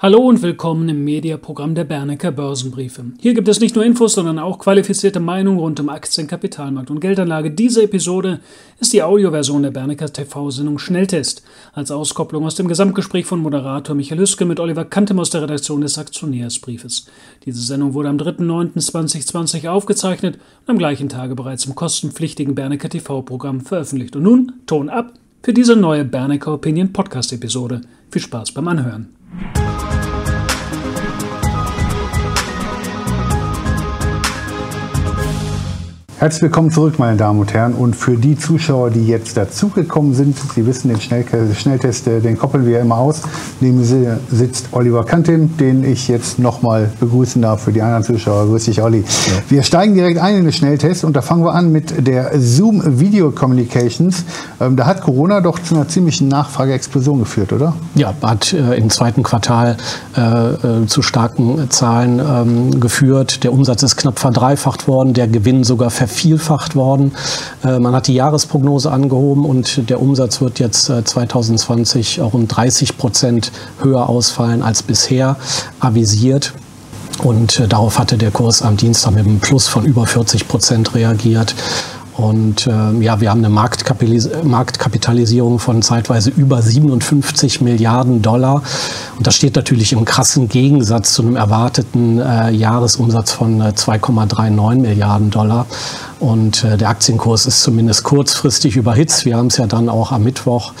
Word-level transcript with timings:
Hallo 0.00 0.20
und 0.20 0.42
willkommen 0.42 0.88
im 0.88 1.02
Mediaprogramm 1.02 1.74
der 1.74 1.82
Bernecker 1.82 2.30
Börsenbriefe. 2.30 3.06
Hier 3.18 3.34
gibt 3.34 3.48
es 3.48 3.58
nicht 3.58 3.74
nur 3.74 3.84
Infos, 3.84 4.12
sondern 4.12 4.38
auch 4.38 4.60
qualifizierte 4.60 5.18
Meinungen 5.18 5.58
rund 5.58 5.80
um 5.80 5.88
Aktien, 5.88 6.28
Kapitalmarkt 6.28 6.92
und 6.92 7.00
Geldanlage. 7.00 7.50
Diese 7.50 7.82
Episode 7.82 8.38
ist 8.78 8.92
die 8.92 9.02
Audioversion 9.02 9.64
der 9.64 9.72
Bernecker 9.72 10.06
TV-Sendung 10.06 10.78
Schnelltest. 10.78 11.42
Als 11.72 11.90
Auskopplung 11.90 12.46
aus 12.46 12.54
dem 12.54 12.68
Gesamtgespräch 12.68 13.26
von 13.26 13.40
Moderator 13.40 13.96
Michael 13.96 14.20
Hüske 14.20 14.44
mit 14.44 14.60
Oliver 14.60 14.84
Kantem 14.84 15.18
aus 15.18 15.30
der 15.30 15.42
Redaktion 15.42 15.80
des 15.80 15.98
Aktionärsbriefes. 15.98 17.06
Diese 17.44 17.60
Sendung 17.60 17.92
wurde 17.92 18.10
am 18.10 18.18
3.9.2020 18.18 19.66
aufgezeichnet 19.66 20.36
und 20.36 20.70
am 20.70 20.78
gleichen 20.78 21.08
Tage 21.08 21.34
bereits 21.34 21.66
im 21.66 21.74
kostenpflichtigen 21.74 22.54
Bernecker 22.54 22.88
TV-Programm 22.88 23.62
veröffentlicht. 23.62 24.14
Und 24.14 24.22
nun 24.22 24.52
Ton 24.64 24.90
ab 24.90 25.14
für 25.42 25.52
diese 25.52 25.74
neue 25.74 26.04
Bernecker 26.04 26.54
Opinion 26.54 26.92
Podcast-Episode. 26.92 27.80
Viel 28.12 28.22
Spaß 28.22 28.52
beim 28.52 28.68
Anhören. 28.68 29.08
Herzlich 36.20 36.42
willkommen 36.42 36.72
zurück, 36.72 36.98
meine 36.98 37.16
Damen 37.16 37.38
und 37.38 37.54
Herren. 37.54 37.74
Und 37.74 37.94
für 37.94 38.16
die 38.16 38.36
Zuschauer, 38.36 38.90
die 38.90 39.06
jetzt 39.06 39.36
dazugekommen 39.36 40.14
sind, 40.14 40.36
Sie 40.52 40.66
wissen, 40.66 40.88
den 40.88 41.00
Schnelltest, 41.00 42.08
äh, 42.08 42.18
den 42.18 42.36
koppeln 42.36 42.66
wir 42.66 42.80
immer 42.80 42.98
aus. 42.98 43.22
Neben 43.60 43.78
mir 43.78 44.18
sitzt 44.28 44.70
Oliver 44.72 45.04
Kantin, 45.04 45.56
den 45.58 45.84
ich 45.84 46.08
jetzt 46.08 46.40
nochmal 46.40 46.90
begrüßen 46.98 47.40
darf 47.40 47.62
für 47.62 47.72
die 47.72 47.82
anderen 47.82 48.02
Zuschauer. 48.02 48.46
Grüß 48.46 48.64
dich, 48.64 48.82
Olli. 48.82 49.02
Ja. 49.02 49.32
Wir 49.48 49.62
steigen 49.62 49.94
direkt 49.94 50.18
ein 50.18 50.38
in 50.38 50.42
den 50.42 50.52
Schnelltest 50.52 51.04
und 51.04 51.14
da 51.14 51.22
fangen 51.22 51.44
wir 51.44 51.54
an 51.54 51.70
mit 51.70 52.04
der 52.04 52.32
Zoom 52.40 52.98
Video 52.98 53.30
Communications. 53.30 54.24
Ähm, 54.60 54.74
da 54.74 54.86
hat 54.86 55.02
Corona 55.02 55.40
doch 55.40 55.60
zu 55.60 55.76
einer 55.76 55.86
ziemlichen 55.86 56.26
Nachfrageexplosion 56.26 57.20
geführt, 57.20 57.52
oder? 57.52 57.74
Ja, 57.94 58.12
hat 58.22 58.52
äh, 58.52 58.74
im 58.74 58.90
zweiten 58.90 59.22
Quartal 59.22 59.76
äh, 60.16 60.84
zu 60.86 61.00
starken 61.00 61.70
Zahlen 61.70 62.18
ähm, 62.18 62.80
geführt. 62.80 63.44
Der 63.44 63.52
Umsatz 63.52 63.84
ist 63.84 63.94
knapp 63.94 64.18
verdreifacht 64.18 64.88
worden, 64.88 65.14
der 65.14 65.28
Gewinn 65.28 65.62
sogar 65.62 65.90
ver 65.90 66.07
vervielfacht 66.08 66.74
worden. 66.74 67.12
Äh, 67.64 67.78
man 67.78 67.94
hat 67.94 68.08
die 68.08 68.14
Jahresprognose 68.14 68.90
angehoben 68.90 69.44
und 69.44 69.88
der 69.88 70.02
Umsatz 70.02 70.40
wird 70.40 70.58
jetzt 70.58 70.86
2020 70.86 72.20
auch 72.20 72.34
um 72.34 72.48
30 72.48 72.98
Prozent 72.98 73.52
höher 73.80 74.08
ausfallen 74.08 74.62
als 74.62 74.82
bisher 74.82 75.36
avisiert. 75.80 76.54
Und 77.22 77.58
äh, 77.58 77.68
darauf 77.68 77.98
hatte 77.98 78.16
der 78.16 78.30
Kurs 78.30 78.62
am 78.62 78.76
Dienstag 78.76 79.12
mit 79.14 79.26
einem 79.26 79.40
Plus 79.40 79.66
von 79.68 79.84
über 79.84 80.06
40 80.06 80.48
Prozent 80.48 80.94
reagiert. 80.94 81.54
Und 82.18 82.66
äh, 82.66 83.00
ja, 83.00 83.20
wir 83.20 83.30
haben 83.30 83.38
eine 83.38 83.48
Marktkapilis 83.48 84.28
Marktkapitalisierung 84.42 85.60
von 85.60 85.82
zeitweise 85.82 86.30
über 86.30 86.60
57 86.60 87.60
Milliarden 87.60 88.22
Dollar. 88.22 88.64
Und 89.16 89.24
das 89.24 89.36
steht 89.36 89.54
natürlich 89.54 89.92
im 89.92 90.04
krassen 90.04 90.48
Gegensatz 90.48 91.12
zu 91.12 91.22
einem 91.22 91.36
erwarteten 91.36 92.18
äh, 92.18 92.50
Jahresumsatz 92.50 93.30
von 93.30 93.60
äh, 93.60 93.68
2,39 93.68 94.80
Milliarden 94.80 95.30
Dollar. 95.30 95.66
Und 96.18 96.64
äh, 96.64 96.76
der 96.76 96.88
Aktienkurs 96.88 97.46
ist 97.46 97.62
zumindest 97.62 98.02
kurzfristig 98.02 98.74
überhitzt. 98.74 99.24
Wir 99.24 99.36
haben 99.36 99.46
es 99.46 99.56
ja 99.56 99.68
dann 99.68 99.88
auch 99.88 100.10
am 100.10 100.24
Mittwoch 100.24 100.72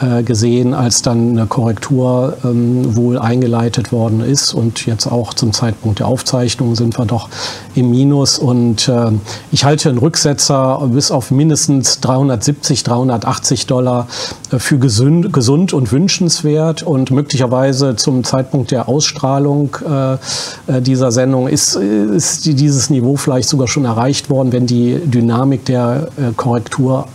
äh, 0.00 0.22
gesehen, 0.22 0.72
als 0.72 1.02
dann 1.02 1.30
eine 1.30 1.46
Korrektur 1.46 2.36
ähm, 2.42 2.96
wohl 2.96 3.18
eingeleitet 3.18 3.92
worden 3.92 4.22
ist. 4.22 4.54
Und 4.54 4.86
jetzt 4.86 5.06
auch 5.06 5.34
zum 5.34 5.52
Zeitpunkt 5.52 5.98
der 5.98 6.06
Aufzeichnung 6.06 6.74
sind 6.74 6.98
wir 6.98 7.04
doch 7.04 7.28
im 7.74 7.90
Minus. 7.90 8.38
Und 8.38 8.88
äh, 8.88 9.10
ich 9.52 9.64
halte 9.64 9.90
einen 9.90 9.98
Rücksetzer 9.98 10.88
bis 10.90 11.10
auf 11.10 11.30
mindestens 11.30 12.00
370, 12.00 12.82
380 12.82 13.66
Dollar 13.66 14.06
äh, 14.50 14.58
für 14.58 14.78
gesund, 14.78 15.34
gesund 15.34 15.74
und 15.74 15.92
wünschenswert. 15.92 16.82
Und 16.82 17.10
möglicherweise 17.10 17.94
zum 17.96 18.24
Zeitpunkt 18.24 18.70
der 18.70 18.88
Ausstrahlung 18.88 19.76
äh, 19.86 20.80
dieser 20.80 21.12
Sendung 21.12 21.46
ist, 21.46 21.76
ist 21.76 22.46
dieses 22.46 22.88
Niveau 22.88 23.16
vielleicht 23.16 23.50
sogar 23.50 23.68
schon 23.68 23.84
erreicht 23.84 24.30
worden, 24.30 24.52
wenn 24.52 24.66
die 24.66 24.98
Dynamik 25.04 25.66
der 25.66 26.08
Korrektur 26.36 27.06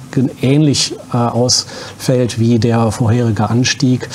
ähnlich 0.41 0.93
äh, 1.13 1.17
ausfällt 1.17 2.39
wie 2.39 2.59
der 2.59 2.91
vorherige 2.91 3.49
Anstieg. 3.49 4.09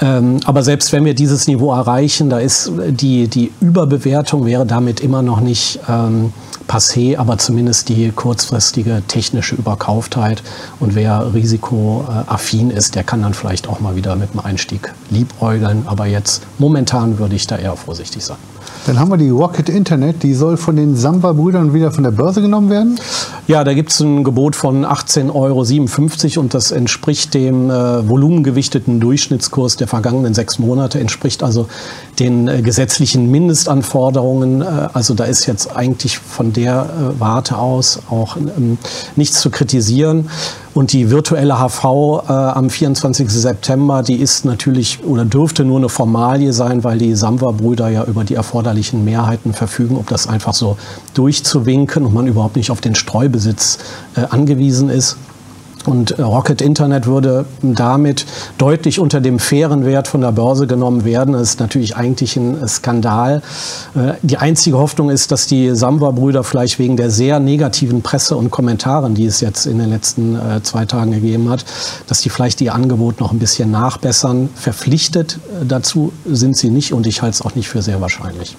Ähm, 0.00 0.40
aber 0.44 0.62
selbst 0.62 0.92
wenn 0.92 1.04
wir 1.04 1.14
dieses 1.14 1.46
Niveau 1.48 1.72
erreichen, 1.72 2.30
da 2.30 2.38
ist 2.38 2.70
die, 2.88 3.28
die 3.28 3.50
Überbewertung 3.60 4.46
wäre 4.46 4.64
damit 4.64 5.00
immer 5.00 5.22
noch 5.22 5.40
nicht 5.40 5.80
ähm, 5.88 6.32
passé, 6.68 7.16
aber 7.16 7.38
zumindest 7.38 7.88
die 7.88 8.12
kurzfristige 8.12 9.02
technische 9.08 9.56
Überkauftheit. 9.56 10.42
Und 10.78 10.94
wer 10.94 11.34
risikoaffin 11.34 12.70
ist, 12.70 12.94
der 12.94 13.02
kann 13.02 13.22
dann 13.22 13.34
vielleicht 13.34 13.68
auch 13.68 13.80
mal 13.80 13.96
wieder 13.96 14.14
mit 14.14 14.34
dem 14.34 14.40
Einstieg 14.40 14.92
liebäugeln. 15.10 15.82
Aber 15.86 16.06
jetzt 16.06 16.42
momentan 16.58 17.18
würde 17.18 17.34
ich 17.34 17.46
da 17.46 17.56
eher 17.56 17.74
vorsichtig 17.76 18.24
sein. 18.24 18.36
Dann 18.86 18.98
haben 18.98 19.10
wir 19.10 19.18
die 19.18 19.28
Rocket 19.28 19.68
Internet, 19.68 20.22
die 20.22 20.32
soll 20.32 20.56
von 20.56 20.76
den 20.76 20.96
Samba-Brüdern 20.96 21.74
wieder 21.74 21.90
von 21.90 22.04
der 22.04 22.10
Börse 22.10 22.40
genommen 22.40 22.70
werden? 22.70 22.98
Ja, 23.46 23.62
da 23.62 23.74
gibt 23.74 23.90
es 23.90 24.00
ein 24.00 24.24
Gebot 24.24 24.56
von 24.56 24.86
18,57 24.86 26.36
Euro 26.36 26.40
und 26.40 26.54
das 26.54 26.70
entspricht 26.70 27.34
dem 27.34 27.70
äh, 27.70 28.08
volumengewichteten 28.08 28.98
Durchschnittskurs 28.98 29.76
der 29.76 29.88
vergangenen 29.88 30.32
sechs 30.32 30.58
Monate, 30.58 31.00
entspricht 31.00 31.42
also 31.42 31.68
den 32.18 32.48
äh, 32.48 32.62
gesetzlichen 32.62 33.30
Mindestanforderungen. 33.30 34.62
Äh, 34.62 34.88
also 34.94 35.12
da 35.12 35.24
ist 35.24 35.46
jetzt 35.46 35.76
eigentlich 35.76 36.18
von 36.18 36.52
der 36.58 36.82
äh, 36.82 37.20
Warte 37.20 37.56
aus 37.56 38.00
auch 38.10 38.36
ähm, 38.36 38.78
nichts 39.16 39.40
zu 39.40 39.50
kritisieren. 39.50 40.28
Und 40.74 40.92
die 40.92 41.10
virtuelle 41.10 41.58
HV 41.58 41.84
äh, 42.28 42.32
am 42.32 42.70
24. 42.70 43.28
September, 43.30 44.02
die 44.02 44.16
ist 44.16 44.44
natürlich 44.44 45.04
oder 45.04 45.24
dürfte 45.24 45.64
nur 45.64 45.78
eine 45.78 45.88
Formalie 45.88 46.52
sein, 46.52 46.84
weil 46.84 46.98
die 46.98 47.14
Samwa-Brüder 47.14 47.88
ja 47.88 48.04
über 48.04 48.24
die 48.24 48.34
erforderlichen 48.34 49.04
Mehrheiten 49.04 49.54
verfügen, 49.54 49.96
ob 49.96 50.08
das 50.08 50.28
einfach 50.28 50.54
so 50.54 50.76
durchzuwinken 51.14 52.04
und 52.04 52.14
man 52.14 52.26
überhaupt 52.26 52.56
nicht 52.56 52.70
auf 52.70 52.80
den 52.80 52.94
Streubesitz 52.94 53.78
äh, 54.16 54.22
angewiesen 54.30 54.88
ist. 54.88 55.16
Und 55.86 56.18
äh, 56.18 56.22
Rocket 56.22 56.60
Internet 56.60 57.06
würde 57.06 57.46
damit 57.62 58.26
deutlich 58.58 58.98
unter 58.98 59.20
dem 59.20 59.38
fairen 59.38 59.84
Wert 59.84 60.08
von 60.08 60.20
der 60.20 60.32
Börse 60.32 60.66
genommen 60.66 61.04
werden. 61.04 61.32
Das 61.32 61.42
ist 61.42 61.60
natürlich 61.60 61.96
eigentlich 61.96 62.36
ein 62.36 62.66
Skandal. 62.66 63.42
Äh, 63.94 64.14
die 64.22 64.36
einzige 64.36 64.78
Hoffnung 64.78 65.10
ist, 65.10 65.30
dass 65.32 65.46
die 65.46 65.74
Samwa-Brüder 65.74 66.44
vielleicht 66.44 66.78
wegen 66.78 66.96
der 66.96 67.10
sehr 67.10 67.40
negativen 67.40 68.02
Presse 68.02 68.36
und 68.36 68.50
Kommentaren, 68.50 69.14
die 69.14 69.26
es 69.26 69.40
jetzt 69.40 69.66
in 69.66 69.78
den 69.78 69.90
letzten 69.90 70.36
äh, 70.36 70.62
zwei 70.62 70.84
Tagen 70.84 71.12
gegeben 71.12 71.48
hat, 71.48 71.64
dass 72.06 72.20
die 72.20 72.28
vielleicht 72.28 72.60
ihr 72.60 72.74
Angebot 72.74 73.20
noch 73.20 73.32
ein 73.32 73.38
bisschen 73.38 73.70
nachbessern. 73.70 74.48
Verpflichtet 74.54 75.38
dazu 75.66 76.12
sind 76.26 76.56
sie 76.56 76.70
nicht 76.70 76.92
und 76.92 77.06
ich 77.06 77.22
halte 77.22 77.34
es 77.34 77.42
auch 77.42 77.54
nicht 77.54 77.68
für 77.68 77.82
sehr 77.82 78.00
wahrscheinlich. 78.00 78.56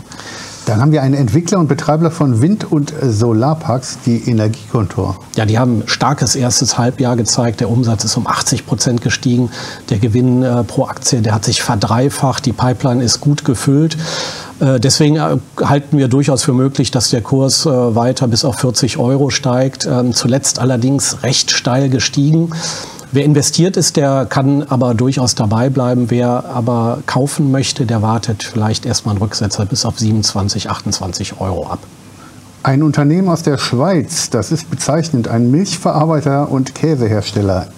Dann 0.69 0.81
haben 0.81 0.91
wir 0.91 1.01
einen 1.01 1.15
Entwickler 1.15 1.57
und 1.57 1.67
Betreiber 1.67 2.11
von 2.11 2.43
Wind- 2.43 2.71
und 2.71 2.93
Solarparks, 3.01 3.97
die 4.05 4.29
Energiekontor. 4.29 5.19
Ja, 5.35 5.47
die 5.47 5.57
haben 5.57 5.81
starkes 5.87 6.35
erstes 6.35 6.77
Halbjahr 6.77 7.15
gezeigt. 7.15 7.59
Der 7.59 7.71
Umsatz 7.71 8.03
ist 8.03 8.15
um 8.17 8.27
80 8.27 8.67
Prozent 8.67 9.01
gestiegen. 9.01 9.49
Der 9.89 9.97
Gewinn 9.97 10.43
äh, 10.43 10.63
pro 10.63 10.85
Aktie, 10.85 11.23
der 11.23 11.33
hat 11.33 11.43
sich 11.43 11.63
verdreifacht. 11.63 12.45
Die 12.45 12.53
Pipeline 12.53 13.03
ist 13.03 13.19
gut 13.19 13.45
gefüllt. 13.45 13.97
Äh, 14.59 14.79
deswegen 14.79 15.15
äh, 15.15 15.37
halten 15.59 15.97
wir 15.97 16.07
durchaus 16.07 16.43
für 16.43 16.53
möglich, 16.53 16.91
dass 16.91 17.09
der 17.09 17.21
Kurs 17.21 17.65
weiter 17.65 18.27
bis 18.27 18.45
auf 18.45 18.57
40 18.57 18.99
Euro 18.99 19.31
steigt. 19.31 19.87
Ähm, 19.87 20.13
zuletzt 20.13 20.59
allerdings 20.59 21.23
recht 21.23 21.49
steil 21.49 21.89
gestiegen. 21.89 22.51
Wer 23.11 23.25
investiert 23.25 23.75
ist, 23.75 23.97
der 23.97 24.27
kann 24.29 24.61
aber 24.63 24.93
durchaus 24.93 25.33
dabei 25.33 25.69
bleiben. 25.69 26.11
Wer 26.11 26.45
aber 26.45 26.99
kaufen 27.07 27.49
möchte, 27.49 27.87
der 27.87 28.03
wartet 28.03 28.43
vielleicht 28.43 28.85
erstmal 28.85 29.15
einen 29.15 29.23
Rücksetzer 29.23 29.65
bis 29.65 29.83
auf 29.83 29.97
27, 29.97 30.69
28 30.69 31.41
Euro 31.41 31.65
ab. 31.65 31.79
Ein 32.61 32.83
Unternehmen 32.83 33.29
aus 33.29 33.41
der 33.41 33.57
Schweiz, 33.57 34.29
das 34.29 34.51
ist 34.51 34.69
bezeichnend, 34.69 35.27
ein 35.27 35.49
Milchverarbeiter 35.49 36.51
und 36.51 36.75
Käsehersteller, 36.75 37.69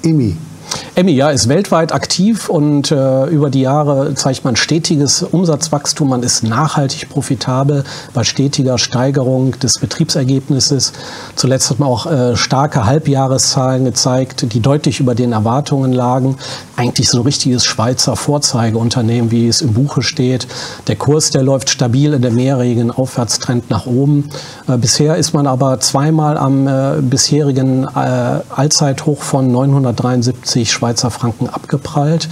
EMI. 0.96 1.12
EMEA 1.12 1.32
ist 1.32 1.50
weltweit 1.50 1.92
aktiv 1.94 2.48
und 2.48 2.92
äh, 2.92 3.26
über 3.26 3.50
die 3.50 3.62
Jahre 3.62 4.14
zeigt 4.14 4.46
man 4.46 4.56
stetiges 4.56 5.24
Umsatzwachstum. 5.24 6.10
Man 6.10 6.24
ist 6.24 6.44
nachhaltig 6.44 7.10
profitabel 7.10 7.84
bei 8.14 8.24
stetiger 8.24 8.78
Steigerung 8.78 9.60
des 9.60 9.74
Betriebsergebnisses. 9.80 10.94
Zuletzt 11.36 11.70
hat 11.70 11.80
man 11.80 11.90
auch 11.90 12.06
äh, 12.06 12.38
starke 12.38 12.86
Halbjahreszahlen 12.86 13.84
gezeigt, 13.84 14.54
die 14.54 14.62
deutlich 14.62 15.00
über 15.00 15.16
den 15.16 15.34
Erwartungen 15.34 15.92
lagen. 15.92 16.38
Eigentlich 16.78 17.10
so 17.10 17.20
ein 17.20 17.24
richtiges 17.24 17.66
Schweizer 17.66 18.16
Vorzeigeunternehmen, 18.16 19.32
wie 19.32 19.48
es 19.48 19.62
im 19.62 19.74
Buche 19.74 20.02
steht. 20.02 20.48
Der 20.88 20.96
Kurs, 20.96 21.32
der 21.32 21.44
läuft 21.44 21.70
stabil 21.70 22.14
in 22.14 22.22
der 22.22 22.32
mehrjährigen 22.32 22.92
Aufwärtstrend 22.92 23.70
nach 23.70 23.86
oben. 23.86 24.30
Äh, 24.68 24.78
bisher 24.78 25.18
ist 25.18 25.34
man 25.34 25.46
aber 25.46 25.80
zweimal 25.80 26.38
am 26.38 26.68
äh, 26.68 27.02
bisherigen 27.02 27.84
äh, 27.84 28.42
Allzeithoch 28.50 29.22
von 29.22 29.52
973 29.52 30.61
50 30.62 30.72
Schweizer 30.72 31.12
Franken 31.12 31.50
abgeprallt. 31.50 32.30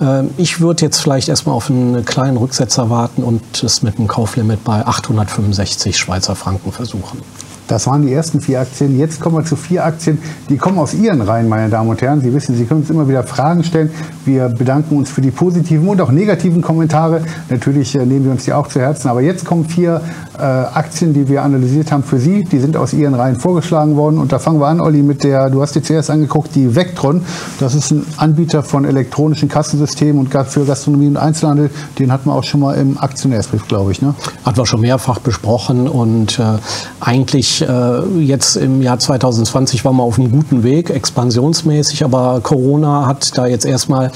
Ähm, 0.00 0.30
ich 0.36 0.60
würde 0.60 0.84
jetzt 0.84 1.00
vielleicht 1.00 1.28
erstmal 1.28 1.54
auf 1.54 1.70
einen 1.70 2.04
kleinen 2.04 2.36
Rücksetzer 2.36 2.90
warten 2.90 3.22
und 3.22 3.62
es 3.62 3.82
mit 3.82 3.98
einem 3.98 4.08
Kauflimit 4.08 4.64
bei 4.64 4.86
865 4.86 5.96
Schweizer 5.96 6.36
Franken 6.36 6.72
versuchen. 6.72 7.22
Das 7.68 7.86
waren 7.86 8.02
die 8.02 8.12
ersten 8.12 8.40
vier 8.40 8.60
Aktien. 8.60 8.98
Jetzt 8.98 9.20
kommen 9.20 9.36
wir 9.36 9.44
zu 9.44 9.56
vier 9.56 9.84
Aktien, 9.84 10.18
die 10.48 10.56
kommen 10.56 10.78
aus 10.78 10.94
Ihren 10.94 11.20
Reihen, 11.22 11.48
meine 11.48 11.70
Damen 11.70 11.88
und 11.88 12.02
Herren. 12.02 12.20
Sie 12.20 12.32
wissen, 12.34 12.56
Sie 12.56 12.64
können 12.64 12.80
uns 12.80 12.90
immer 12.90 13.08
wieder 13.08 13.22
Fragen 13.22 13.64
stellen. 13.64 13.90
Wir 14.24 14.48
bedanken 14.48 14.96
uns 14.96 15.10
für 15.10 15.20
die 15.20 15.30
positiven 15.30 15.88
und 15.88 16.00
auch 16.00 16.10
negativen 16.10 16.62
Kommentare. 16.62 17.22
Natürlich 17.48 17.94
äh, 17.94 18.04
nehmen 18.04 18.24
wir 18.24 18.32
uns 18.32 18.44
die 18.44 18.52
auch 18.52 18.68
zu 18.68 18.80
Herzen. 18.80 19.08
Aber 19.08 19.20
jetzt 19.20 19.44
kommen 19.44 19.64
vier 19.64 20.00
äh, 20.38 20.42
Aktien, 20.42 21.14
die 21.14 21.28
wir 21.28 21.42
analysiert 21.42 21.92
haben 21.92 22.02
für 22.02 22.18
Sie. 22.18 22.44
Die 22.44 22.58
sind 22.58 22.76
aus 22.76 22.92
Ihren 22.92 23.14
Reihen 23.14 23.36
vorgeschlagen 23.36 23.96
worden. 23.96 24.18
Und 24.18 24.32
da 24.32 24.38
fangen 24.38 24.60
wir 24.60 24.66
an, 24.66 24.80
Olli, 24.80 25.02
mit 25.02 25.24
der, 25.24 25.50
du 25.50 25.62
hast 25.62 25.74
dir 25.74 25.82
zuerst 25.82 26.10
angeguckt, 26.10 26.54
die 26.54 26.74
Vectron. 26.74 27.22
Das 27.60 27.74
ist 27.74 27.90
ein 27.90 28.04
Anbieter 28.16 28.62
von 28.62 28.84
elektronischen 28.84 29.48
Kassensystemen 29.48 30.18
und 30.18 30.32
für 30.48 30.64
Gastronomie 30.64 31.08
und 31.08 31.16
Einzelhandel. 31.16 31.70
Den 31.98 32.12
hatten 32.12 32.28
wir 32.28 32.34
auch 32.34 32.44
schon 32.44 32.60
mal 32.60 32.74
im 32.74 32.98
Aktionärsbrief, 32.98 33.68
glaube 33.68 33.92
ich. 33.92 34.02
Ne? 34.02 34.14
Hatten 34.44 34.56
wir 34.56 34.66
schon 34.66 34.80
mehrfach 34.80 35.18
besprochen 35.20 35.88
und 35.88 36.38
äh, 36.38 36.58
eigentlich 37.00 37.51
äh, 37.60 38.02
jetzt 38.20 38.56
im 38.56 38.80
Jahr 38.80 38.98
2020 38.98 39.84
waren 39.84 39.96
wir 39.96 40.02
auf 40.02 40.18
einem 40.18 40.30
guten 40.30 40.62
Weg, 40.62 40.90
expansionsmäßig, 40.90 42.04
aber 42.04 42.40
Corona 42.42 43.06
hat 43.06 43.36
da 43.36 43.46
jetzt 43.46 43.66
erstmal 43.66 44.10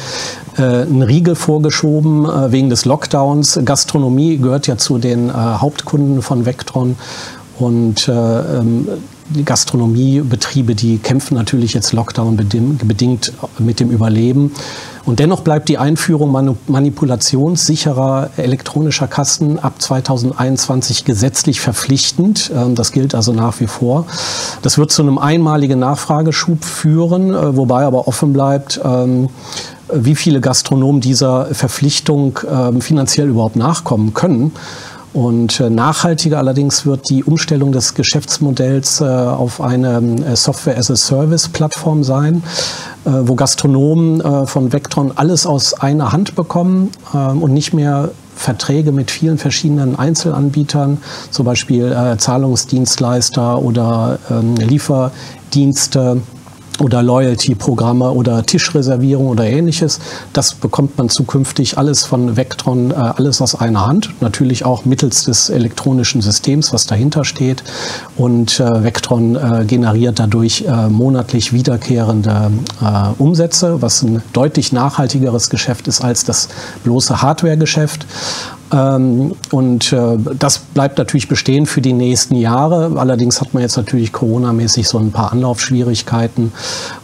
äh, 0.56 0.62
einen 0.62 1.02
Riegel 1.02 1.34
vorgeschoben 1.34 2.24
äh, 2.24 2.52
wegen 2.52 2.70
des 2.70 2.84
Lockdowns. 2.84 3.60
Gastronomie 3.64 4.38
gehört 4.38 4.66
ja 4.66 4.78
zu 4.78 4.98
den 4.98 5.28
äh, 5.28 5.32
Hauptkunden 5.32 6.22
von 6.22 6.46
Vectron 6.46 6.96
und 7.58 8.08
äh, 8.08 8.12
ähm, 8.12 8.88
die 9.28 9.44
Gastronomiebetriebe, 9.44 10.74
die 10.74 10.98
kämpfen 10.98 11.34
natürlich 11.34 11.74
jetzt 11.74 11.92
Lockdown 11.92 12.36
bedingt 12.36 13.32
mit 13.58 13.80
dem 13.80 13.90
Überleben. 13.90 14.52
Und 15.06 15.20
dennoch 15.20 15.42
bleibt 15.42 15.68
die 15.68 15.78
Einführung 15.78 16.32
manipulationssicherer 16.66 18.30
elektronischer 18.36 19.06
Kassen 19.06 19.60
ab 19.60 19.80
2021 19.80 21.04
gesetzlich 21.04 21.60
verpflichtend. 21.60 22.50
Ähm, 22.54 22.74
das 22.74 22.90
gilt 22.90 23.14
also 23.14 23.32
nach 23.32 23.60
wie 23.60 23.68
vor. 23.68 24.06
Das 24.62 24.78
wird 24.78 24.90
zu 24.90 25.02
einem 25.02 25.18
einmaligen 25.18 25.78
Nachfrageschub 25.78 26.64
führen, 26.64 27.32
äh, 27.32 27.56
wobei 27.56 27.84
aber 27.84 28.08
offen 28.08 28.32
bleibt, 28.32 28.80
ähm, 28.84 29.28
wie 29.92 30.16
viele 30.16 30.40
Gastronomen 30.40 31.00
dieser 31.00 31.46
Verpflichtung 31.54 32.40
ähm, 32.50 32.80
finanziell 32.80 33.28
überhaupt 33.28 33.54
nachkommen 33.54 34.12
können. 34.12 34.50
Und 35.16 35.60
äh, 35.60 35.70
nachhaltiger 35.70 36.36
allerdings 36.36 36.84
wird 36.84 37.08
die 37.08 37.24
Umstellung 37.24 37.72
des 37.72 37.94
Geschäftsmodells 37.94 39.00
äh, 39.00 39.04
auf 39.04 39.62
eine 39.62 39.96
äh, 39.96 40.36
Software-as-a-Service-Plattform 40.36 42.04
sein, 42.04 42.42
wo 43.04 43.36
Gastronomen 43.36 44.46
von 44.48 44.72
Vectron 44.72 45.12
alles 45.14 45.46
aus 45.46 45.74
einer 45.74 46.10
Hand 46.10 46.34
bekommen 46.34 46.90
ähm, 47.14 47.40
und 47.40 47.52
nicht 47.52 47.72
mehr 47.72 48.10
Verträge 48.34 48.90
mit 48.90 49.12
vielen 49.12 49.38
verschiedenen 49.38 49.96
Einzelanbietern, 49.96 50.98
zum 51.30 51.46
Beispiel 51.46 52.16
Zahlungsdienstleister 52.18 53.62
oder 53.62 54.18
ähm, 54.28 54.56
Lieferdienste 54.56 56.20
oder 56.80 57.02
Loyalty-Programme 57.02 58.10
oder 58.10 58.44
Tischreservierung 58.44 59.28
oder 59.28 59.44
ähnliches. 59.44 60.00
Das 60.32 60.54
bekommt 60.54 60.98
man 60.98 61.08
zukünftig 61.08 61.78
alles 61.78 62.04
von 62.04 62.36
Vectron, 62.36 62.90
äh, 62.90 62.94
alles 62.94 63.40
aus 63.40 63.54
einer 63.54 63.86
Hand. 63.86 64.10
Natürlich 64.20 64.64
auch 64.64 64.84
mittels 64.84 65.24
des 65.24 65.50
elektronischen 65.50 66.20
Systems, 66.20 66.72
was 66.72 66.86
dahinter 66.86 67.24
steht. 67.24 67.62
Und 68.16 68.60
äh, 68.60 68.84
Vectron 68.84 69.36
äh, 69.36 69.64
generiert 69.66 70.18
dadurch 70.18 70.64
monatlich 70.88 71.52
wiederkehrende 71.52 72.50
Umsätze, 73.18 73.82
was 73.82 74.02
ein 74.02 74.22
deutlich 74.32 74.72
nachhaltigeres 74.72 75.50
Geschäft 75.50 75.88
ist 75.88 76.02
als 76.02 76.24
das 76.24 76.48
bloße 76.84 77.22
Hardware-Geschäft. 77.22 78.06
Ähm, 78.72 79.34
und 79.50 79.92
äh, 79.92 80.18
das 80.38 80.58
bleibt 80.58 80.98
natürlich 80.98 81.28
bestehen 81.28 81.66
für 81.66 81.80
die 81.80 81.92
nächsten 81.92 82.34
Jahre. 82.34 82.92
Allerdings 82.96 83.40
hat 83.40 83.54
man 83.54 83.62
jetzt 83.62 83.76
natürlich 83.76 84.12
Corona-mäßig 84.12 84.88
so 84.88 84.98
ein 84.98 85.12
paar 85.12 85.32
Anlaufschwierigkeiten. 85.32 86.52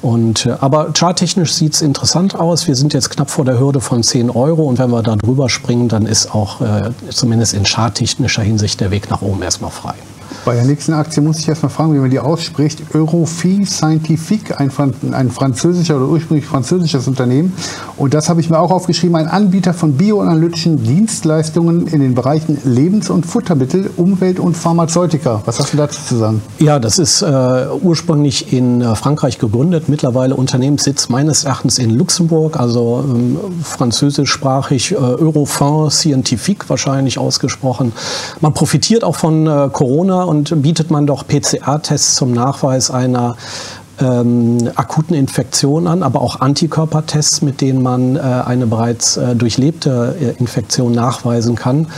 Und, 0.00 0.46
äh, 0.46 0.56
aber 0.60 0.92
charttechnisch 0.92 1.52
sieht 1.52 1.74
es 1.74 1.82
interessant 1.82 2.34
aus. 2.34 2.66
Wir 2.66 2.74
sind 2.74 2.94
jetzt 2.94 3.10
knapp 3.10 3.30
vor 3.30 3.44
der 3.44 3.58
Hürde 3.58 3.80
von 3.80 4.02
10 4.02 4.30
Euro 4.30 4.62
und 4.64 4.78
wenn 4.78 4.90
wir 4.90 5.02
da 5.02 5.16
drüber 5.16 5.48
springen, 5.48 5.88
dann 5.88 6.06
ist 6.06 6.34
auch 6.34 6.60
äh, 6.60 6.90
zumindest 7.10 7.54
in 7.54 7.64
charttechnischer 7.64 8.42
Hinsicht 8.42 8.80
der 8.80 8.90
Weg 8.90 9.10
nach 9.10 9.22
oben 9.22 9.42
erstmal 9.42 9.70
frei. 9.70 9.94
Bei 10.44 10.56
der 10.56 10.64
nächsten 10.64 10.92
Aktie 10.92 11.22
muss 11.22 11.38
ich 11.38 11.48
erst 11.48 11.62
mal 11.62 11.68
fragen, 11.68 11.94
wie 11.94 11.98
man 11.98 12.10
die 12.10 12.18
ausspricht. 12.18 12.82
Europhi 12.94 13.64
Scientifique, 13.64 14.58
ein, 14.58 14.72
ein 15.12 15.30
französischer 15.30 15.96
oder 15.96 16.08
ursprünglich 16.08 16.46
französisches 16.46 17.06
Unternehmen. 17.06 17.52
Und 17.96 18.12
das 18.12 18.28
habe 18.28 18.40
ich 18.40 18.50
mir 18.50 18.58
auch 18.58 18.72
aufgeschrieben, 18.72 19.14
ein 19.14 19.28
Anbieter 19.28 19.72
von 19.72 19.92
bioanalytischen 19.92 20.82
Dienstleistungen 20.82 21.86
in 21.86 22.00
den 22.00 22.16
Bereichen 22.16 22.58
Lebens- 22.64 23.08
und 23.08 23.24
Futtermittel, 23.24 23.88
Umwelt 23.96 24.40
und 24.40 24.56
Pharmazeutika. 24.56 25.42
Was 25.44 25.60
hast 25.60 25.74
du 25.74 25.76
dazu 25.76 26.00
zu 26.02 26.16
sagen? 26.16 26.42
Ja, 26.58 26.80
das 26.80 26.98
ist 26.98 27.22
äh, 27.22 27.66
ursprünglich 27.80 28.52
in 28.52 28.80
äh, 28.80 28.96
Frankreich 28.96 29.38
gegründet, 29.38 29.88
mittlerweile 29.88 30.34
Unternehmenssitz 30.34 31.08
meines 31.08 31.44
Erachtens 31.44 31.78
in 31.78 31.90
Luxemburg, 31.90 32.58
also 32.58 33.04
ähm, 33.08 33.38
französischsprachig 33.62 34.90
äh, 34.90 34.96
Eurofin 34.96 35.88
Scientifique 35.88 36.68
wahrscheinlich 36.68 37.18
ausgesprochen. 37.18 37.92
Man 38.40 38.54
profitiert 38.54 39.04
auch 39.04 39.14
von 39.14 39.46
äh, 39.46 39.68
Corona 39.72 40.31
und 40.32 40.62
bietet 40.62 40.90
man 40.90 41.06
doch 41.06 41.26
PCR-Tests 41.26 42.14
zum 42.14 42.32
Nachweis 42.32 42.90
einer 42.90 43.36
ähm, 44.00 44.70
akuten 44.74 45.14
Infektion 45.14 45.86
an, 45.86 46.02
aber 46.02 46.22
auch 46.22 46.40
Antikörpertests, 46.40 47.42
mit 47.42 47.60
denen 47.60 47.82
man 47.82 48.16
äh, 48.16 48.20
eine 48.20 48.66
bereits 48.66 49.18
äh, 49.18 49.36
durchlebte 49.36 50.16
äh, 50.18 50.40
Infektion 50.40 50.92
nachweisen 50.92 51.54
kann. 51.54 51.88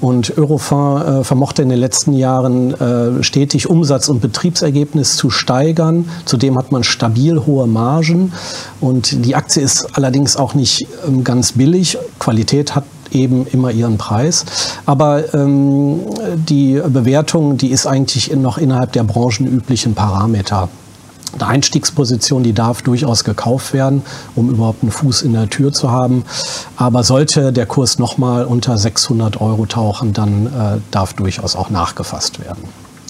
Und 0.00 0.36
Eurofin 0.36 0.96
äh, 0.96 1.24
vermochte 1.24 1.62
in 1.62 1.68
den 1.68 1.78
letzten 1.78 2.14
Jahren 2.14 2.74
äh, 2.74 3.22
stetig 3.22 3.70
Umsatz- 3.70 4.08
und 4.08 4.20
Betriebsergebnis 4.20 5.16
zu 5.16 5.30
steigern. 5.30 6.08
Zudem 6.24 6.58
hat 6.58 6.72
man 6.72 6.82
stabil 6.82 7.46
hohe 7.46 7.68
Margen 7.68 8.32
und 8.80 9.24
die 9.24 9.36
Aktie 9.36 9.62
ist 9.62 9.96
allerdings 9.96 10.36
auch 10.36 10.54
nicht 10.54 10.88
ähm, 11.06 11.22
ganz 11.22 11.52
billig. 11.52 11.96
Qualität 12.18 12.74
hat 12.74 12.84
eben 13.14 13.46
immer 13.46 13.70
ihren 13.70 13.98
Preis. 13.98 14.44
Aber 14.86 15.34
ähm, 15.34 16.00
die 16.34 16.80
Bewertung, 16.86 17.56
die 17.56 17.70
ist 17.70 17.86
eigentlich 17.86 18.34
noch 18.34 18.58
innerhalb 18.58 18.92
der 18.92 19.04
branchenüblichen 19.04 19.94
Parameter. 19.94 20.68
Eine 21.34 21.46
Einstiegsposition, 21.48 22.44
die 22.44 22.52
darf 22.52 22.82
durchaus 22.82 23.24
gekauft 23.24 23.72
werden, 23.72 24.02
um 24.36 24.50
überhaupt 24.50 24.82
einen 24.82 24.92
Fuß 24.92 25.22
in 25.22 25.32
der 25.32 25.50
Tür 25.50 25.72
zu 25.72 25.90
haben. 25.90 26.24
Aber 26.76 27.02
sollte 27.02 27.52
der 27.52 27.66
Kurs 27.66 27.98
nochmal 27.98 28.44
unter 28.44 28.78
600 28.78 29.40
Euro 29.40 29.66
tauchen, 29.66 30.12
dann 30.12 30.46
äh, 30.46 30.80
darf 30.92 31.14
durchaus 31.14 31.56
auch 31.56 31.70
nachgefasst 31.70 32.40
werden. 32.44 32.62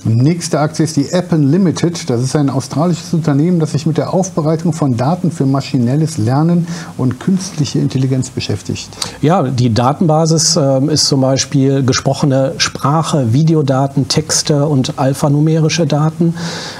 Nächste 0.07 0.61
Aktie 0.61 0.85
ist 0.85 0.97
die 0.97 1.15
Appen 1.15 1.51
Limited. 1.51 2.11
Das 2.11 2.21
ist 2.21 2.37
ein 2.37 2.51
australisches 2.51 3.15
Unternehmen, 3.15 3.59
das 3.59 3.73
sich 3.73 3.87
mit 3.87 3.97
der 3.97 4.13
Aufbereitung 4.13 4.75
von 4.75 4.99
Daten 4.99 5.31
für 5.31 5.47
maschinelles 5.47 6.19
Lernen 6.19 6.67
und 6.99 7.21
künstliche 7.21 7.79
Intelligenz 7.79 8.29
beschäftigt. 8.29 8.91
Ja, 9.23 9.43
die 9.45 9.73
Datenbasis 9.73 10.57
äh, 10.57 10.85
ist 10.93 11.07
zum 11.07 11.23
Beispiel 11.23 11.83
gesprochene 11.83 12.53
Sprache, 12.59 13.33
Videodaten, 13.33 14.07
Texte 14.07 14.67
und 14.67 14.99
alphanumerische 14.99 15.87
Daten. 15.87 16.35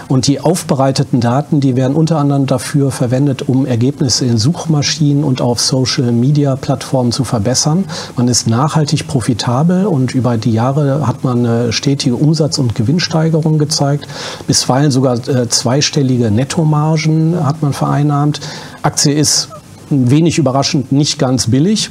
Und 0.09 0.27
die 0.27 0.41
aufbereiteten 0.41 1.21
Daten, 1.21 1.61
die 1.61 1.77
werden 1.77 1.97
unter 1.97 2.19
anderem 2.19 2.45
dafür 2.45 2.91
verwendet, 2.91 3.49
um 3.49 3.65
Ergebnisse 3.65 4.27
in 4.27 4.37
Suchmaschinen 4.37 5.25
und 5.25 5.41
auf 5.41 5.61
Social-Media-Plattformen 5.61 7.11
zu 7.11 7.25
verbessern. 7.25 7.87
Man 8.19 8.29
ist 8.29 8.49
nachhaltig 8.49 9.09
profitabel 9.09 9.87
und 9.87 10.15
über 10.15 10.37
die 10.37 10.53
Jahre 10.53 11.07
hat 11.07 11.25
man 11.25 11.47
eine 11.47 11.73
stetige 11.73 12.17
Umsatz- 12.17 12.59
und 12.59 12.75
Gewinnsteigerung 12.75 13.14
Preissteigerungen 13.15 13.59
gezeigt. 13.59 14.09
Bisweilen 14.47 14.91
sogar 14.91 15.17
äh, 15.29 15.49
zweistellige 15.49 16.31
Nettomargen 16.33 17.45
hat 17.45 17.63
man 17.63 17.73
vereinnahmt. 17.73 18.41
Aktie 18.83 19.13
ist 19.13 19.49
wenig 19.89 20.39
überraschend 20.39 20.91
nicht 20.91 21.19
ganz 21.19 21.49
billig. 21.49 21.91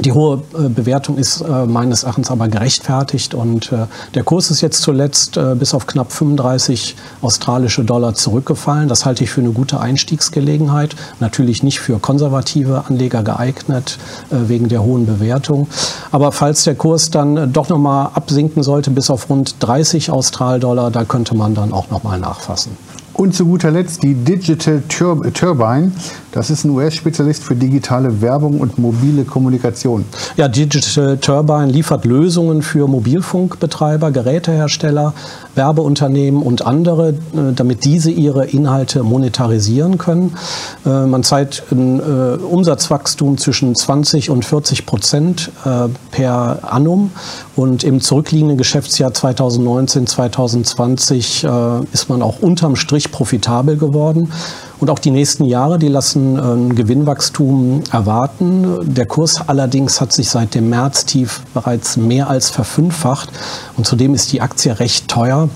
Die 0.00 0.10
hohe 0.10 0.42
äh, 0.58 0.68
Bewertung 0.68 1.18
ist 1.18 1.40
äh, 1.40 1.66
meines 1.66 2.02
Erachtens 2.02 2.30
aber 2.30 2.48
gerechtfertigt 2.48 3.32
und 3.32 3.70
äh, 3.70 3.86
der 4.14 4.24
Kurs 4.24 4.50
ist 4.50 4.60
jetzt 4.60 4.82
zuletzt 4.82 5.38
bis 5.58 5.74
auf 5.74 5.86
knapp 5.86 6.12
35 6.12 6.96
australische 7.22 7.84
Dollar 7.84 8.14
zurückgefallen. 8.14 8.88
Das 8.88 9.04
halte 9.04 9.24
ich 9.24 9.30
für 9.30 9.40
eine 9.40 9.50
gute 9.50 9.80
Einstiegsgelegenheit. 9.80 10.96
Natürlich 11.20 11.62
nicht 11.62 11.80
für 11.80 11.98
konservative 11.98 12.84
Anleger 12.88 13.22
geeignet 13.22 13.98
wegen 14.30 14.68
der 14.68 14.82
hohen 14.82 15.06
Bewertung. 15.06 15.68
Aber 16.10 16.32
falls 16.32 16.64
der 16.64 16.74
Kurs 16.74 17.10
dann 17.10 17.52
doch 17.52 17.68
nochmal 17.68 18.10
absinken 18.14 18.62
sollte 18.62 18.90
bis 18.90 19.10
auf 19.10 19.28
rund 19.28 19.56
30 19.60 20.10
Australdollar, 20.10 20.90
da 20.90 21.04
könnte 21.04 21.36
man 21.36 21.54
dann 21.54 21.72
auch 21.72 21.90
nochmal 21.90 22.18
nachfassen. 22.18 22.76
Und 23.14 23.34
zu 23.34 23.46
guter 23.46 23.70
Letzt 23.70 24.02
die 24.02 24.14
Digital 24.14 24.82
Turbine. 24.88 25.92
Das 26.34 26.50
ist 26.50 26.64
ein 26.64 26.70
US-Spezialist 26.70 27.44
für 27.44 27.54
digitale 27.54 28.20
Werbung 28.20 28.58
und 28.58 28.76
mobile 28.76 29.22
Kommunikation. 29.22 30.04
Ja, 30.36 30.48
Digital 30.48 31.16
Turbine 31.18 31.66
liefert 31.66 32.04
Lösungen 32.04 32.62
für 32.62 32.88
Mobilfunkbetreiber, 32.88 34.10
Gerätehersteller, 34.10 35.14
Werbeunternehmen 35.54 36.42
und 36.42 36.66
andere, 36.66 37.10
äh, 37.10 37.52
damit 37.54 37.84
diese 37.84 38.10
ihre 38.10 38.46
Inhalte 38.46 39.04
monetarisieren 39.04 39.96
können. 39.96 40.34
Äh, 40.84 41.06
man 41.06 41.22
zeigt 41.22 41.62
ein 41.70 42.00
äh, 42.00 42.02
Umsatzwachstum 42.42 43.38
zwischen 43.38 43.76
20 43.76 44.28
und 44.28 44.44
40 44.44 44.86
Prozent 44.86 45.52
per 46.10 46.58
annum 46.62 47.10
und 47.54 47.84
im 47.84 48.00
zurückliegenden 48.00 48.58
Geschäftsjahr 48.58 49.14
2019, 49.14 50.06
2020 50.06 51.46
ist 51.92 52.08
man 52.08 52.22
auch 52.22 52.40
unterm 52.40 52.76
Strich 52.76 53.12
profitabel 53.12 53.76
geworden. 53.76 54.30
Und 54.80 54.90
auch 54.90 54.98
die 54.98 55.10
nächsten 55.10 55.44
Jahre, 55.44 55.78
die 55.78 55.88
lassen 55.88 56.38
ein 56.38 56.74
Gewinnwachstum 56.74 57.82
erwarten. 57.90 58.94
Der 58.94 59.06
Kurs 59.06 59.36
allerdings 59.46 60.00
hat 60.00 60.12
sich 60.12 60.28
seit 60.28 60.54
dem 60.54 60.68
Märztief 60.68 61.40
bereits 61.54 61.96
mehr 61.96 62.28
als 62.28 62.50
verfünffacht. 62.50 63.30
Und 63.76 63.86
zudem 63.86 64.14
ist 64.14 64.32
die 64.32 64.40
Aktie 64.40 64.78
recht 64.78 65.08
teuer 65.08 65.48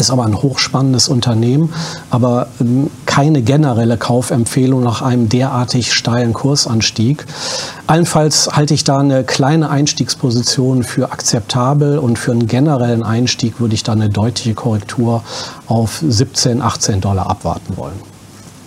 ist 0.00 0.10
aber 0.10 0.24
ein 0.24 0.40
hochspannendes 0.40 1.08
Unternehmen, 1.08 1.72
aber 2.10 2.48
ähm, 2.60 2.90
keine 3.06 3.42
generelle 3.42 3.96
Kaufempfehlung 3.96 4.82
nach 4.82 5.02
einem 5.02 5.28
derartig 5.28 5.92
steilen 5.92 6.32
Kursanstieg. 6.32 7.26
Allenfalls 7.86 8.48
halte 8.52 8.74
ich 8.74 8.84
da 8.84 8.98
eine 8.98 9.24
kleine 9.24 9.68
Einstiegsposition 9.68 10.82
für 10.82 11.12
akzeptabel 11.12 11.98
und 11.98 12.18
für 12.18 12.32
einen 12.32 12.46
generellen 12.46 13.02
Einstieg 13.02 13.60
würde 13.60 13.74
ich 13.74 13.82
da 13.82 13.92
eine 13.92 14.08
deutliche 14.08 14.54
Korrektur 14.54 15.22
auf 15.66 16.02
17, 16.06 16.62
18 16.62 17.00
Dollar 17.00 17.28
abwarten 17.28 17.76
wollen. 17.76 18.09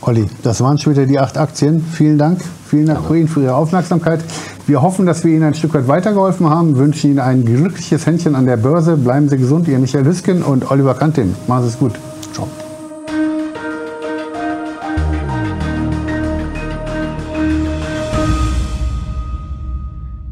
Olli, 0.05 0.27
das 0.41 0.60
waren 0.60 0.77
schon 0.77 0.93
wieder 0.93 1.05
die 1.05 1.17
acht 1.17 1.38
Aktien. 1.38 1.81
Vielen 1.81 2.17
Dank. 2.17 2.41
Vielen 2.67 2.88
Dank. 2.88 3.10
Ihnen 3.10 3.29
für 3.29 3.41
Ihre 3.41 3.55
Aufmerksamkeit. 3.55 4.22
Wir 4.67 4.81
hoffen, 4.81 5.05
dass 5.05 5.24
wir 5.24 5.31
Ihnen 5.31 5.43
ein 5.43 5.53
Stück 5.53 5.74
weit 5.75 5.88
weitergeholfen 5.88 6.50
haben. 6.50 6.75
Wünschen 6.75 7.12
Ihnen 7.12 7.19
ein 7.19 7.45
glückliches 7.45 8.05
Händchen 8.05 8.36
an 8.36 8.45
der 8.45 8.57
Börse. 8.57 8.98
Bleiben 8.98 9.29
Sie 9.29 9.38
gesund. 9.38 9.69
Ihr 9.69 9.79
Michael 9.79 10.03
Hüsken 10.03 10.43
und 10.43 10.69
Oliver 10.69 10.95
Kantin. 10.95 11.33
Machen 11.48 11.63
Sie 11.63 11.69
es 11.69 11.79
gut. 11.79 11.93
Ciao. 12.33 12.50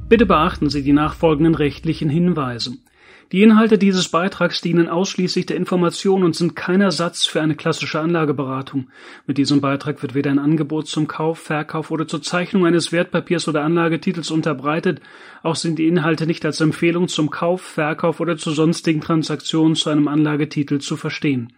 Bitte 0.09 0.25
beachten 0.25 0.69
Sie 0.69 0.83
die 0.83 0.91
nachfolgenden 0.91 1.55
rechtlichen 1.55 2.09
Hinweise. 2.09 2.71
Die 3.31 3.43
Inhalte 3.43 3.77
dieses 3.77 4.09
Beitrags 4.09 4.59
dienen 4.59 4.89
ausschließlich 4.89 5.45
der 5.45 5.55
Information 5.55 6.23
und 6.23 6.35
sind 6.35 6.53
kein 6.53 6.81
Ersatz 6.81 7.25
für 7.25 7.41
eine 7.41 7.55
klassische 7.55 8.01
Anlageberatung. 8.01 8.89
Mit 9.25 9.37
diesem 9.37 9.61
Beitrag 9.61 10.01
wird 10.01 10.13
weder 10.13 10.31
ein 10.31 10.39
Angebot 10.39 10.87
zum 10.87 11.07
Kauf, 11.07 11.39
Verkauf 11.39 11.91
oder 11.91 12.09
zur 12.09 12.21
Zeichnung 12.21 12.65
eines 12.65 12.91
Wertpapiers 12.91 13.47
oder 13.47 13.63
Anlagetitels 13.63 14.31
unterbreitet, 14.31 14.99
auch 15.43 15.55
sind 15.55 15.79
die 15.79 15.87
Inhalte 15.87 16.27
nicht 16.27 16.43
als 16.43 16.59
Empfehlung 16.59 17.07
zum 17.07 17.29
Kauf, 17.29 17.61
Verkauf 17.61 18.19
oder 18.19 18.35
zu 18.35 18.51
sonstigen 18.51 18.99
Transaktionen 18.99 19.75
zu 19.75 19.89
einem 19.89 20.09
Anlagetitel 20.09 20.79
zu 20.79 20.97
verstehen. 20.97 21.53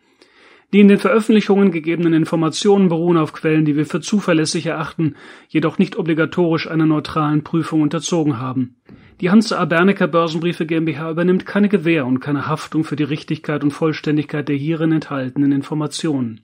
Die 0.73 0.79
in 0.79 0.87
den 0.87 0.99
Veröffentlichungen 0.99 1.71
gegebenen 1.71 2.13
Informationen 2.13 2.89
beruhen 2.89 3.17
auf 3.17 3.33
Quellen, 3.33 3.65
die 3.65 3.75
wir 3.75 3.87
für 3.87 4.01
zuverlässig 4.01 4.67
erachten, 4.67 5.15
jedoch 5.49 5.79
nicht 5.79 5.95
obligatorisch 5.95 6.67
einer 6.67 6.85
neutralen 6.85 7.43
Prüfung 7.43 7.81
unterzogen 7.81 8.37
haben. 8.39 8.75
Die 9.21 9.29
Hans 9.29 9.53
A. 9.53 9.65
Bernecker 9.65 10.07
Börsenbriefe 10.07 10.65
GmbH 10.65 11.11
übernimmt 11.11 11.45
keine 11.45 11.69
Gewähr 11.69 12.05
und 12.05 12.19
keine 12.19 12.47
Haftung 12.47 12.83
für 12.83 12.95
die 12.95 13.03
Richtigkeit 13.03 13.63
und 13.63 13.71
Vollständigkeit 13.71 14.49
der 14.49 14.55
hierin 14.55 14.91
enthaltenen 14.91 15.51
Informationen. 15.51 16.41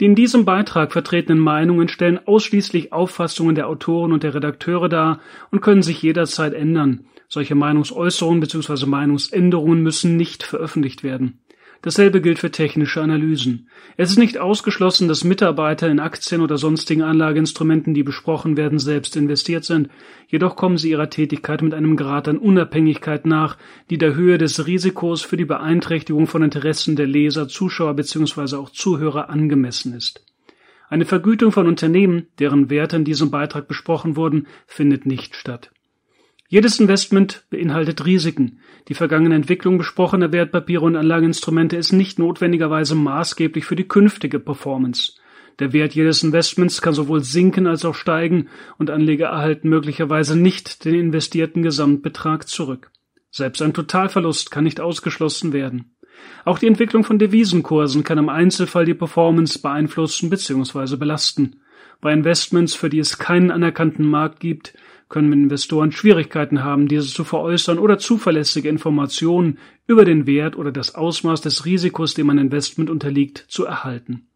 Die 0.00 0.06
in 0.06 0.14
diesem 0.14 0.44
Beitrag 0.44 0.92
vertretenen 0.92 1.38
Meinungen 1.38 1.88
stellen 1.88 2.18
ausschließlich 2.26 2.92
Auffassungen 2.92 3.54
der 3.54 3.68
Autoren 3.68 4.12
und 4.12 4.22
der 4.22 4.34
Redakteure 4.34 4.88
dar 4.88 5.20
und 5.50 5.60
können 5.60 5.82
sich 5.82 6.02
jederzeit 6.02 6.54
ändern. 6.54 7.04
Solche 7.28 7.54
Meinungsäußerungen 7.54 8.40
bzw. 8.40 8.86
Meinungsänderungen 8.86 9.82
müssen 9.82 10.16
nicht 10.16 10.42
veröffentlicht 10.42 11.02
werden. 11.02 11.38
Dasselbe 11.82 12.20
gilt 12.20 12.38
für 12.38 12.52
technische 12.52 13.02
Analysen. 13.02 13.68
Es 13.96 14.10
ist 14.10 14.18
nicht 14.18 14.38
ausgeschlossen, 14.38 15.08
dass 15.08 15.24
Mitarbeiter 15.24 15.88
in 15.88 15.98
Aktien 15.98 16.40
oder 16.40 16.56
sonstigen 16.56 17.02
Anlageinstrumenten, 17.02 17.92
die 17.92 18.04
besprochen 18.04 18.56
werden, 18.56 18.78
selbst 18.78 19.16
investiert 19.16 19.64
sind, 19.64 19.90
jedoch 20.28 20.54
kommen 20.54 20.78
sie 20.78 20.90
ihrer 20.90 21.10
Tätigkeit 21.10 21.60
mit 21.60 21.74
einem 21.74 21.96
Grad 21.96 22.28
an 22.28 22.38
Unabhängigkeit 22.38 23.26
nach, 23.26 23.58
die 23.90 23.98
der 23.98 24.14
Höhe 24.14 24.38
des 24.38 24.64
Risikos 24.64 25.22
für 25.22 25.36
die 25.36 25.44
Beeinträchtigung 25.44 26.28
von 26.28 26.44
Interessen 26.44 26.94
der 26.94 27.08
Leser, 27.08 27.48
Zuschauer 27.48 27.94
bzw. 27.94 28.54
auch 28.54 28.70
Zuhörer 28.70 29.28
angemessen 29.28 29.92
ist. 29.94 30.24
Eine 30.88 31.04
Vergütung 31.04 31.50
von 31.50 31.66
Unternehmen, 31.66 32.28
deren 32.38 32.70
Werte 32.70 32.94
in 32.94 33.04
diesem 33.04 33.32
Beitrag 33.32 33.66
besprochen 33.66 34.14
wurden, 34.14 34.46
findet 34.66 35.04
nicht 35.04 35.34
statt. 35.34 35.72
Jedes 36.52 36.78
Investment 36.78 37.46
beinhaltet 37.48 38.04
Risiken. 38.04 38.58
Die 38.88 38.92
vergangene 38.92 39.36
Entwicklung 39.36 39.78
besprochener 39.78 40.32
Wertpapiere 40.32 40.84
und 40.84 40.96
Anlageinstrumente 40.96 41.78
ist 41.78 41.92
nicht 41.92 42.18
notwendigerweise 42.18 42.94
maßgeblich 42.94 43.64
für 43.64 43.74
die 43.74 43.88
künftige 43.88 44.38
Performance. 44.38 45.14
Der 45.60 45.72
Wert 45.72 45.94
jedes 45.94 46.22
Investments 46.22 46.82
kann 46.82 46.92
sowohl 46.92 47.24
sinken 47.24 47.66
als 47.66 47.86
auch 47.86 47.94
steigen 47.94 48.48
und 48.76 48.90
Anleger 48.90 49.28
erhalten 49.28 49.70
möglicherweise 49.70 50.38
nicht 50.38 50.84
den 50.84 50.94
investierten 50.94 51.62
Gesamtbetrag 51.62 52.46
zurück. 52.46 52.90
Selbst 53.30 53.62
ein 53.62 53.72
Totalverlust 53.72 54.50
kann 54.50 54.64
nicht 54.64 54.78
ausgeschlossen 54.78 55.54
werden. 55.54 55.94
Auch 56.44 56.58
die 56.58 56.66
Entwicklung 56.66 57.02
von 57.02 57.18
Devisenkursen 57.18 58.04
kann 58.04 58.18
im 58.18 58.28
Einzelfall 58.28 58.84
die 58.84 58.92
Performance 58.92 59.58
beeinflussen 59.58 60.28
bzw. 60.28 60.96
belasten. 60.96 61.62
Bei 62.02 62.12
Investments, 62.12 62.74
für 62.74 62.90
die 62.90 62.98
es 62.98 63.16
keinen 63.16 63.50
anerkannten 63.50 64.04
Markt 64.04 64.40
gibt, 64.40 64.74
können 65.12 65.32
Investoren 65.32 65.92
Schwierigkeiten 65.92 66.64
haben, 66.64 66.88
diese 66.88 67.06
zu 67.06 67.22
veräußern 67.22 67.78
oder 67.78 67.98
zuverlässige 67.98 68.68
Informationen 68.68 69.58
über 69.86 70.04
den 70.04 70.26
Wert 70.26 70.56
oder 70.56 70.72
das 70.72 70.96
Ausmaß 70.96 71.42
des 71.42 71.64
Risikos, 71.64 72.14
dem 72.14 72.30
ein 72.30 72.38
Investment 72.38 72.90
unterliegt, 72.90 73.44
zu 73.48 73.64
erhalten. 73.64 74.26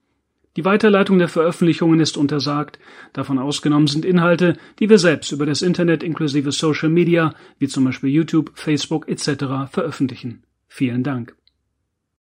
Die 0.56 0.64
Weiterleitung 0.64 1.18
der 1.18 1.28
Veröffentlichungen 1.28 1.98
ist 2.00 2.16
untersagt, 2.16 2.78
davon 3.12 3.38
ausgenommen 3.38 3.88
sind 3.88 4.04
Inhalte, 4.04 4.56
die 4.78 4.88
wir 4.88 4.98
selbst 4.98 5.32
über 5.32 5.44
das 5.44 5.62
Internet 5.62 6.02
inklusive 6.02 6.52
Social 6.52 6.88
Media, 6.88 7.34
wie 7.58 7.68
zum 7.68 7.84
Beispiel 7.84 8.10
YouTube, 8.10 8.52
Facebook 8.54 9.08
etc. 9.08 9.70
veröffentlichen. 9.70 10.44
Vielen 10.68 11.02
Dank. 11.02 11.36